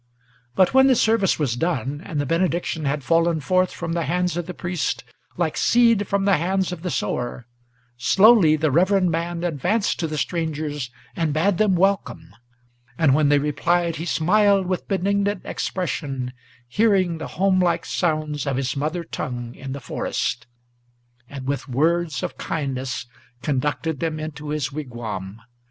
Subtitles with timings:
[0.55, 4.35] But when the service was done, and the benediction had fallen Forth from the hands
[4.35, 5.03] of the priest,
[5.37, 7.45] like seed from the hands of the sower,
[7.97, 12.33] Slowly the reverend man advanced to the strangers and bade them Welcome;
[12.97, 16.33] and when they replied, he smiled with benignant expression,
[16.67, 20.47] Hearing the homelike sounds of his mother tongue in the forest,
[21.29, 23.05] And, with words of kindness,
[23.43, 25.41] conducted them into his wigwam.